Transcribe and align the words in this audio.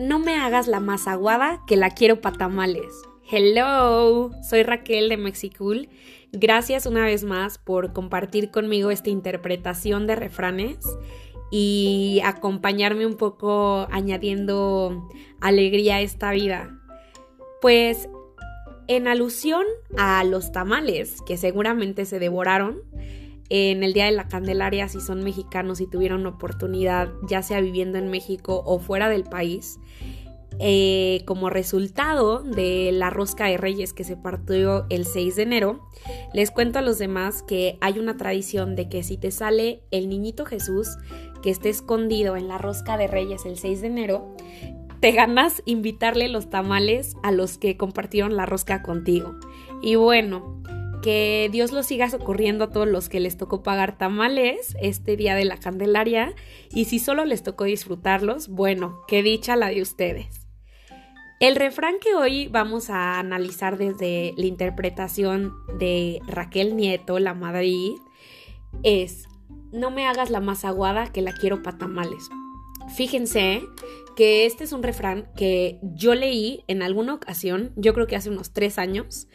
no 0.00 0.18
me 0.18 0.36
hagas 0.36 0.66
la 0.66 0.80
más 0.80 1.06
aguada 1.06 1.62
que 1.66 1.76
la 1.76 1.90
quiero 1.90 2.22
para 2.22 2.38
tamales. 2.38 2.86
Hello, 3.30 4.30
soy 4.42 4.62
Raquel 4.62 5.10
de 5.10 5.18
Mexicool. 5.18 5.88
Gracias 6.32 6.86
una 6.86 7.04
vez 7.04 7.22
más 7.22 7.58
por 7.58 7.92
compartir 7.92 8.50
conmigo 8.50 8.90
esta 8.90 9.10
interpretación 9.10 10.06
de 10.06 10.16
refranes 10.16 10.78
y 11.50 12.22
acompañarme 12.24 13.04
un 13.04 13.16
poco 13.16 13.86
añadiendo 13.90 15.06
alegría 15.40 15.96
a 15.96 16.00
esta 16.00 16.30
vida. 16.32 16.80
Pues 17.60 18.08
en 18.88 19.06
alusión 19.06 19.64
a 19.98 20.24
los 20.24 20.50
tamales 20.50 21.20
que 21.26 21.36
seguramente 21.36 22.06
se 22.06 22.18
devoraron, 22.18 22.82
en 23.50 23.82
el 23.82 23.92
Día 23.92 24.06
de 24.06 24.12
la 24.12 24.28
Candelaria 24.28 24.88
si 24.88 25.00
son 25.00 25.22
mexicanos 25.22 25.80
y 25.80 25.86
tuvieron 25.86 26.24
oportunidad, 26.26 27.10
ya 27.28 27.42
sea 27.42 27.60
viviendo 27.60 27.98
en 27.98 28.08
México 28.08 28.62
o 28.64 28.78
fuera 28.78 29.08
del 29.08 29.24
país, 29.24 29.78
eh, 30.62 31.22
como 31.24 31.48
resultado 31.48 32.42
de 32.42 32.90
la 32.92 33.08
rosca 33.10 33.46
de 33.46 33.56
reyes 33.56 33.92
que 33.92 34.04
se 34.04 34.16
partió 34.16 34.86
el 34.90 35.06
6 35.06 35.36
de 35.36 35.42
enero, 35.42 35.88
les 36.32 36.50
cuento 36.50 36.78
a 36.78 36.82
los 36.82 36.98
demás 36.98 37.42
que 37.42 37.78
hay 37.80 37.98
una 37.98 38.16
tradición 38.16 38.76
de 38.76 38.88
que 38.88 39.02
si 39.02 39.16
te 39.16 39.30
sale 39.30 39.82
el 39.90 40.08
niñito 40.08 40.44
Jesús 40.44 40.98
que 41.42 41.50
esté 41.50 41.70
escondido 41.70 42.36
en 42.36 42.46
la 42.46 42.58
rosca 42.58 42.96
de 42.98 43.06
reyes 43.06 43.46
el 43.46 43.56
6 43.56 43.80
de 43.80 43.86
enero, 43.86 44.36
te 45.00 45.12
ganas 45.12 45.62
invitarle 45.64 46.28
los 46.28 46.50
tamales 46.50 47.16
a 47.22 47.32
los 47.32 47.56
que 47.56 47.78
compartieron 47.78 48.36
la 48.36 48.44
rosca 48.44 48.82
contigo. 48.82 49.34
Y 49.80 49.94
bueno, 49.94 50.62
que 51.02 51.48
Dios 51.50 51.72
los 51.72 51.86
siga 51.86 52.10
socorriendo 52.10 52.64
a 52.64 52.70
todos 52.70 52.88
los 52.88 53.08
que 53.08 53.20
les 53.20 53.36
tocó 53.36 53.62
pagar 53.62 53.96
tamales 53.96 54.76
este 54.80 55.16
día 55.16 55.34
de 55.34 55.44
la 55.44 55.56
Candelaria 55.56 56.34
y 56.72 56.86
si 56.86 56.98
solo 56.98 57.24
les 57.24 57.42
tocó 57.42 57.64
disfrutarlos, 57.64 58.48
bueno, 58.48 59.00
qué 59.08 59.22
dicha 59.22 59.56
la 59.56 59.68
de 59.68 59.82
ustedes. 59.82 60.46
El 61.40 61.56
refrán 61.56 61.94
que 62.00 62.14
hoy 62.14 62.48
vamos 62.48 62.90
a 62.90 63.18
analizar 63.18 63.78
desde 63.78 64.34
la 64.36 64.44
interpretación 64.44 65.54
de 65.78 66.20
Raquel 66.26 66.76
Nieto, 66.76 67.18
la 67.18 67.32
Madrid, 67.32 67.94
es 68.82 69.26
no 69.72 69.90
me 69.90 70.06
hagas 70.06 70.30
la 70.30 70.40
más 70.40 70.64
aguada 70.64 71.10
que 71.12 71.22
la 71.22 71.32
quiero 71.32 71.62
para 71.62 71.78
tamales. 71.78 72.28
Fíjense 72.94 73.62
que 74.14 74.46
este 74.46 74.64
es 74.64 74.72
un 74.72 74.82
refrán 74.82 75.30
que 75.36 75.78
yo 75.82 76.14
leí 76.14 76.64
en 76.68 76.82
alguna 76.82 77.14
ocasión, 77.14 77.72
yo 77.76 77.94
creo 77.94 78.06
que 78.06 78.16
hace 78.16 78.30
unos 78.30 78.52
tres 78.52 78.78
años, 78.78 79.28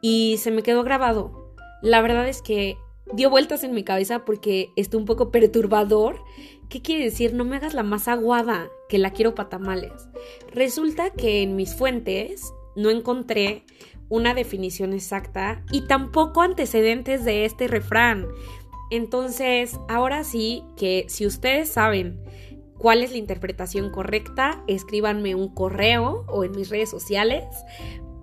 y 0.00 0.36
se 0.38 0.50
me 0.50 0.62
quedó 0.62 0.82
grabado. 0.82 1.54
La 1.82 2.00
verdad 2.02 2.28
es 2.28 2.42
que 2.42 2.76
dio 3.12 3.30
vueltas 3.30 3.64
en 3.64 3.72
mi 3.72 3.84
cabeza 3.84 4.24
porque 4.24 4.70
está 4.76 4.96
un 4.96 5.04
poco 5.04 5.30
perturbador. 5.30 6.22
¿Qué 6.68 6.82
quiere 6.82 7.04
decir? 7.04 7.34
No 7.34 7.44
me 7.44 7.56
hagas 7.56 7.74
la 7.74 7.82
más 7.82 8.08
aguada 8.08 8.68
que 8.88 8.98
la 8.98 9.12
quiero 9.12 9.34
patamales. 9.34 10.08
Resulta 10.52 11.10
que 11.10 11.42
en 11.42 11.56
mis 11.56 11.74
fuentes 11.74 12.52
no 12.76 12.90
encontré 12.90 13.64
una 14.08 14.34
definición 14.34 14.92
exacta 14.92 15.64
y 15.70 15.82
tampoco 15.82 16.42
antecedentes 16.42 17.24
de 17.24 17.44
este 17.44 17.68
refrán. 17.68 18.26
Entonces, 18.90 19.78
ahora 19.88 20.24
sí 20.24 20.64
que 20.76 21.06
si 21.08 21.26
ustedes 21.26 21.68
saben 21.68 22.20
cuál 22.80 23.02
es 23.02 23.10
la 23.10 23.18
interpretación 23.18 23.90
correcta, 23.90 24.64
escríbanme 24.66 25.34
un 25.34 25.54
correo 25.54 26.24
o 26.28 26.44
en 26.44 26.52
mis 26.52 26.70
redes 26.70 26.88
sociales 26.88 27.44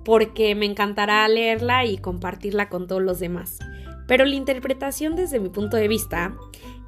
porque 0.04 0.56
me 0.56 0.66
encantará 0.66 1.28
leerla 1.28 1.86
y 1.86 2.00
compartirla 2.00 2.68
con 2.68 2.88
todos 2.88 3.04
los 3.04 3.20
demás. 3.20 3.60
Pero 4.08 4.26
la 4.26 4.34
interpretación 4.34 5.16
desde 5.16 5.40
mi 5.40 5.50
punto 5.50 5.78
de 5.78 5.88
vista 5.88 6.36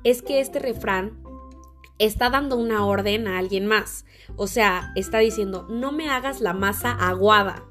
es 0.03 0.23
que 0.23 0.39
este 0.39 0.57
refrán 0.57 1.21
está 1.99 2.31
dando 2.31 2.55
una 2.55 2.87
orden 2.87 3.27
a 3.27 3.37
alguien 3.37 3.67
más. 3.67 4.03
O 4.35 4.47
sea, 4.47 4.91
está 4.95 5.19
diciendo, 5.19 5.67
no 5.69 5.91
me 5.91 6.09
hagas 6.09 6.41
la 6.41 6.53
masa 6.53 6.91
aguada, 6.93 7.65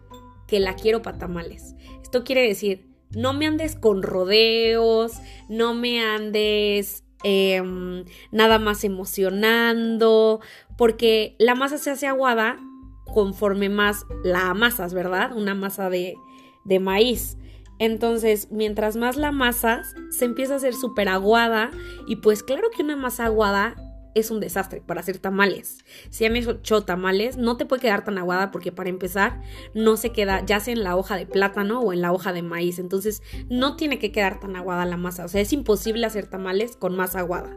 que 0.47 0.61
la 0.61 0.77
quiero 0.77 1.03
para 1.03 1.19
tamales. 1.19 1.75
Esto 2.05 2.23
quiere 2.23 2.47
decir, 2.47 2.87
no 3.11 3.33
me 3.33 3.49
andes 3.49 3.75
con 3.75 4.05
rodeos, 4.05 5.15
no 5.49 5.75
me 5.75 6.05
andes 6.05 7.05
em, 7.23 8.05
nada 8.31 8.59
más 8.59 8.85
emocionando, 8.85 10.41
porque 10.77 11.37
la 11.39 11.55
masa 11.55 11.79
se 11.79 11.91
hace 11.91 12.07
aguada 12.07 12.59
conforme 13.05 13.69
más 13.69 14.05
la 14.25 14.51
amasas, 14.51 14.95
¿verdad? 14.95 15.37
Una 15.37 15.55
masa 15.55 15.91
de, 15.91 16.15
de 16.65 16.79
maíz. 16.79 17.37
Entonces, 17.79 18.49
mientras 18.51 18.97
más 18.97 19.17
la 19.17 19.29
amasas, 19.29 19.95
se 20.11 20.25
empieza 20.25 20.55
a 20.55 20.57
hacer 20.57 20.75
súper 20.75 21.09
aguada 21.09 21.71
y 22.07 22.17
pues 22.17 22.43
claro 22.43 22.69
que 22.75 22.83
una 22.83 22.97
masa 22.97 23.27
aguada 23.27 23.77
es 24.19 24.31
un 24.31 24.41
desastre 24.41 24.81
para 24.81 25.01
hacer 25.01 25.19
tamales. 25.19 25.79
Si 26.11 26.25
han 26.25 26.37
hecho 26.37 26.83
tamales, 26.83 27.37
no 27.37 27.57
te 27.57 27.67
puede 27.67 27.83
quedar 27.83 28.05
tan 28.05 28.19
aguada 28.19 28.51
porque 28.51 28.73
para 28.73 28.91
empezar 28.91 29.41
no 29.75 29.97
se 29.97 30.11
queda 30.11 30.45
ya 30.45 30.61
sea 30.61 30.75
en 30.75 30.85
la 30.85 30.97
hoja 30.97 31.17
de 31.17 31.27
plátano 31.27 31.81
o 31.81 31.93
en 31.93 32.03
la 32.03 32.13
hoja 32.13 32.33
de 32.33 32.43
maíz. 32.43 32.79
Entonces 32.79 33.23
no 33.49 33.77
tiene 33.77 33.99
que 33.99 34.13
quedar 34.13 34.41
tan 34.41 34.57
aguada 34.57 34.85
la 34.85 34.97
masa. 34.97 35.25
O 35.25 35.29
sea, 35.29 35.41
es 35.41 35.53
imposible 35.53 36.07
hacer 36.07 36.27
tamales 36.27 36.77
con 36.77 36.97
masa 36.97 37.21
aguada. 37.21 37.57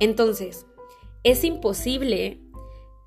Entonces, 0.00 0.66
es 1.24 1.44
imposible 1.44 2.40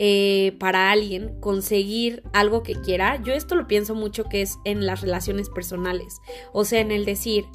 eh, 0.03 0.57
para 0.59 0.91
alguien 0.91 1.39
conseguir 1.39 2.23
algo 2.33 2.63
que 2.63 2.73
quiera, 2.73 3.21
yo 3.21 3.33
esto 3.33 3.53
lo 3.53 3.67
pienso 3.67 3.93
mucho 3.93 4.23
que 4.23 4.41
es 4.41 4.57
en 4.65 4.87
las 4.87 5.01
relaciones 5.01 5.49
personales. 5.51 6.21
O 6.53 6.65
sea, 6.65 6.79
en 6.79 6.91
el 6.91 7.05
decir, 7.05 7.45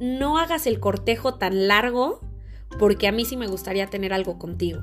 no 0.00 0.38
hagas 0.38 0.66
el 0.66 0.80
cortejo 0.80 1.34
tan 1.34 1.68
largo 1.68 2.20
porque 2.78 3.08
a 3.08 3.12
mí 3.12 3.24
sí 3.24 3.36
me 3.36 3.46
gustaría 3.46 3.86
tener 3.86 4.12
algo 4.12 4.38
contigo. 4.38 4.80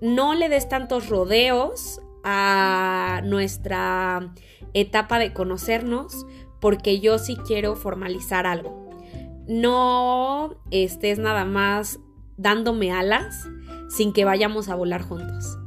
No 0.00 0.34
le 0.34 0.48
des 0.48 0.68
tantos 0.68 1.08
rodeos 1.08 2.00
a 2.24 3.20
nuestra 3.24 4.34
etapa 4.72 5.18
de 5.18 5.32
conocernos 5.32 6.26
porque 6.60 7.00
yo 7.00 7.18
sí 7.18 7.36
quiero 7.46 7.76
formalizar 7.76 8.46
algo. 8.46 8.90
No 9.46 10.56
estés 10.70 11.18
nada 11.18 11.44
más 11.44 12.00
dándome 12.36 12.92
alas 12.92 13.46
sin 13.88 14.12
que 14.12 14.24
vayamos 14.24 14.68
a 14.68 14.74
volar 14.74 15.02
juntos. 15.02 15.58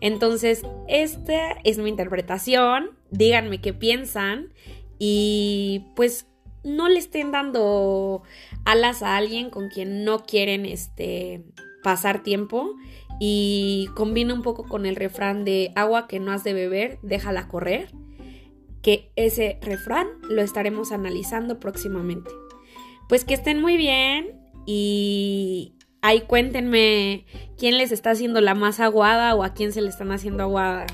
Entonces, 0.00 0.62
esta 0.88 1.52
es 1.64 1.78
mi 1.78 1.88
interpretación. 1.88 2.90
Díganme 3.10 3.60
qué 3.60 3.72
piensan. 3.72 4.52
Y 4.98 5.86
pues 5.94 6.26
no 6.66 6.88
le 6.88 6.98
estén 6.98 7.32
dando 7.32 8.22
alas 8.64 9.02
a 9.02 9.16
alguien 9.16 9.50
con 9.50 9.68
quien 9.68 10.04
no 10.04 10.24
quieren 10.24 10.66
este, 10.66 11.44
pasar 11.82 12.22
tiempo. 12.22 12.74
Y 13.18 13.88
combina 13.94 14.34
un 14.34 14.42
poco 14.42 14.64
con 14.64 14.84
el 14.84 14.96
refrán 14.96 15.46
de 15.46 15.72
agua 15.74 16.06
que 16.06 16.20
no 16.20 16.32
has 16.32 16.44
de 16.44 16.52
beber, 16.52 16.98
déjala 17.02 17.48
correr. 17.48 17.88
Que 18.82 19.10
ese 19.16 19.58
refrán 19.62 20.06
lo 20.28 20.42
estaremos 20.42 20.92
analizando 20.92 21.58
próximamente. 21.58 22.30
Pues 23.08 23.24
que 23.24 23.34
estén 23.34 23.60
muy 23.60 23.76
bien 23.76 24.38
y 24.66 25.76
Ahí 26.06 26.20
cuéntenme 26.20 27.26
quién 27.58 27.78
les 27.78 27.90
está 27.90 28.12
haciendo 28.12 28.40
la 28.40 28.54
más 28.54 28.78
aguada 28.78 29.34
o 29.34 29.42
a 29.42 29.54
quién 29.54 29.72
se 29.72 29.80
le 29.80 29.88
están 29.88 30.12
haciendo 30.12 30.44
aguada. 30.44 30.86